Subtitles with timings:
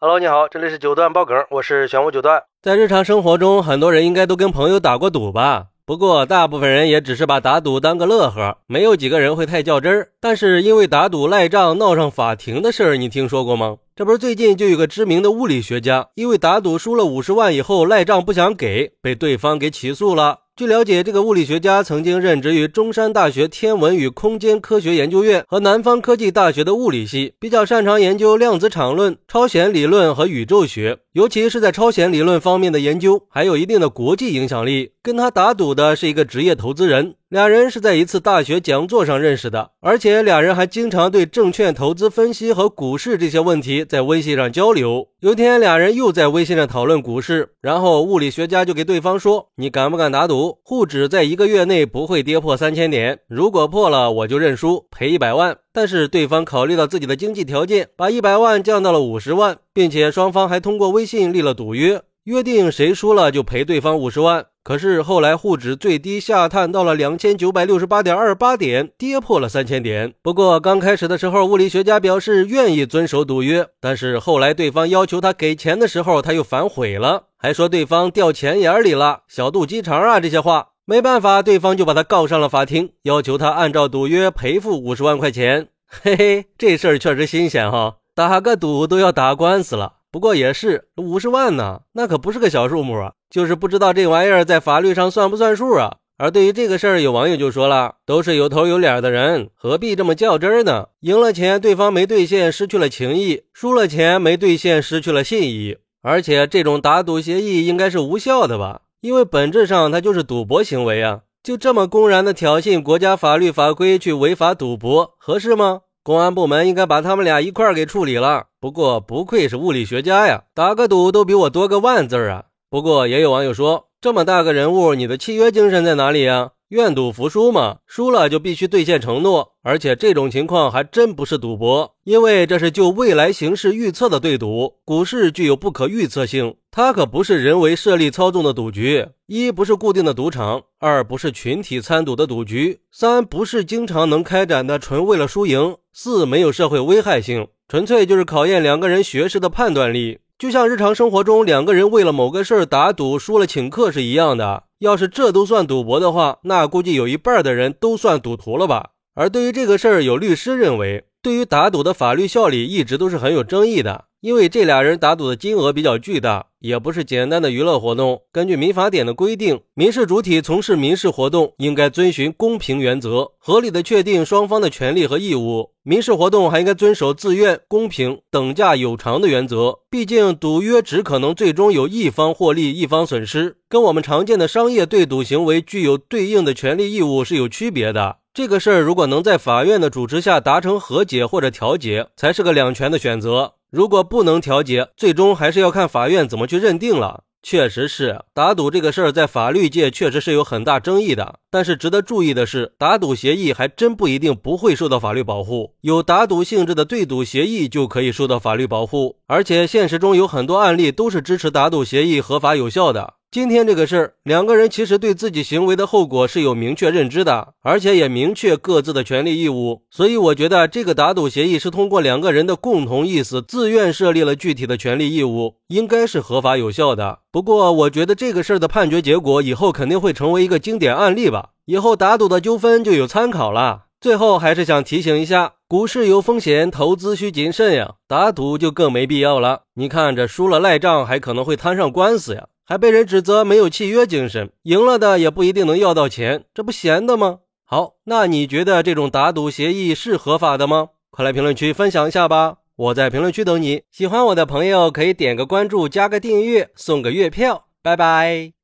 [0.00, 2.44] Hello，你好，这里是九段爆梗，我是玄武九段。
[2.62, 5.70] 在日常生活中，很多人应该都跟朋友打过赌吧？
[5.84, 10.10] 不过，大部分人也只是把打赌当个乐呵，没有几个人会太较真儿。
[10.20, 13.78] 但是，因为打赌赖账闹上法庭的事儿，你听说过吗？
[13.96, 20.42] 这不是最近就有个知名的物理学家，因为打赌输了五十万以后赖账不想给，被对方给起诉了。
[20.58, 34.92] 据了解，这个物理学家曾经任职于中山大学天文与空间科学研究院和南方科技大学的物理系，比较擅长研究量子场论、超弦理论和宇宙学，尤其是在超弦理论方面的研究，还有一定的国际影响力。
[35.02, 37.16] 跟他打赌的是一个职业投资人。
[37.28, 45.08] 俩人是在一次大学讲座上认识的，而且俩人还经常对证券投资分析和股市这些问题在微信上交流。
[45.20, 53.18] 有一天，俩人又在微信上讨论股市，然后物理学家就给对方说：“你敢不敢打赌，沪指在一个月内不会跌破三千点？
[53.28, 64.46] 如果破了，我就认输，赔一百万。”但是对方考虑到自己的经济条件，把一百万降到了五十万，并且双方还通过微信立了赌约，约定谁输了就赔对方五十万。
[64.64, 70.12] 可是后来沪指最低下探到了两千九百六十八点二八点，跌破了三千点。
[70.20, 80.70] 不过刚开始的时候，物理学家表示愿意遵守赌约，但是后来对方要求他给钱的时候，他又反悔了，还说对方掉钱眼里了，小肚鸡肠啊这些话。
[80.86, 85.68] 没办法，对方就把他告上了法庭，要求他按照赌约赔付五十万块钱。
[85.86, 89.92] 嘿嘿，这事儿确实新鲜哈，打个赌都要打官司了。
[90.10, 93.12] 不过也是五十万呢，那可不是个小数目啊！
[93.30, 95.98] 就是不知道这玩意儿在法律上算不算数啊？
[96.16, 100.88] 而对于这个事儿，有网友就说了：“都是有头有脸的人，何必这么较真儿呢？
[101.02, 105.76] 赢了钱，对方没兑现，失去了情谊；输了钱，没兑现，失去了信义。
[106.02, 108.80] 而且这种打赌协议应该是无效的吧？
[109.00, 111.20] 因为本质上它就是赌博行为啊！
[111.40, 118.46] 就这么公然的挑衅国家法律法规去违法赌博，合适吗？”公安部门应该把他们俩一块儿给处理了。
[118.58, 122.44] 不过不愧是物理学家呀，打个赌都比我多个万字啊。
[122.70, 126.52] 不过也有网友说，这么大个人物，你的契约精神在哪里呀？
[126.68, 134.74] 愿赌服输嘛，输了就必须兑现承诺，而且这种情况还真不是赌博，因为这是就未来形势预测的对赌。
[134.84, 139.08] 股市具有不可预测性，它可不是人为设立操纵的赌局。
[139.26, 150.18] 一不是固定的赌场，二不是群体参赌的赌局，三不是经常能开展的纯为了输赢，四没有社会危害性，纯粹就是考验两个人学识的判断力。
[150.38, 154.64] 就像日常生活中两个人为了某个事儿打赌输了请客是一样的。
[154.78, 158.90] 要是这都算赌博的话，那估计有一半的人都算赌徒了吧？
[159.14, 164.06] 而对于这个事儿，有律师认为，对于打赌的法律效力一直都是很有争议的。
[164.20, 168.22] 因为这俩人打赌的金额比较巨大，也不是简单的娱乐活动。
[168.32, 175.70] 根据民法典的规定，民事主体从事民事活动应该遵循公平原则，合理的确定双方的权利和义务。
[175.84, 179.78] 民事活动还应该遵守自愿、公平、等价有偿的原则。
[179.88, 188.17] 毕竟，赌约只可能最终有一方获利，一方损失，跟我们常见的商业对赌行为具有对应的权利义务是有区别的。
[188.34, 193.54] 这个事儿如果能在法院的主持下达成和解或者调解，才是个两全的选择。
[193.70, 197.24] 如果不能调解，最终还是要看法院怎么去认定了。
[197.40, 201.38] 确实是打赌这个事儿，在法律界确实是有很大争议的。
[201.50, 205.74] 但是值得注意的是，打赌协议还真不一定不会受到法律保护。
[205.80, 213.14] 有打赌性质的对赌协议就可以受到法律保护，而且现实中有很多案例都是支持打赌协议合法有效的。
[213.30, 219.82] 今天这个事儿，两个人其实对自己行为的后果是有明确认知的，而且也明确各自的权利义务。
[219.90, 227.18] 所以，我觉得这个打赌协议是通过两个人的共同意思，自愿设立了具体的权利义务，应该是合法有效的。
[227.30, 233.82] 不过，我觉得这个事儿的判决结果以后肯定会成为一个经典案例吧，以后打赌的纠纷就有参考了。
[234.00, 239.64] 最后，还是想提醒一下，股市有风险，投资需谨慎呀，打赌就更没必要了。
[239.74, 242.46] 你看，这输了赖账，还可能会摊上官司呀。
[242.68, 247.38] 还被人指责没有契约精神，赢了的也不一定能要到钱，这不闲的吗？
[247.64, 250.90] 好，那你觉得这种打赌协议是合法的吗？
[251.08, 253.84] 快来评论区分享一下吧，我在评论区等你。
[253.90, 258.57] 喜欢我的朋友可以点个关注，加个订阅，送个月票，拜拜。